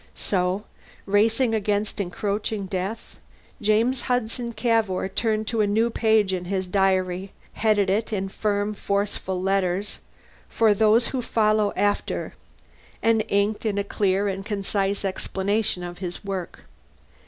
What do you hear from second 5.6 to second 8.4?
a new page in his diary, headed it, in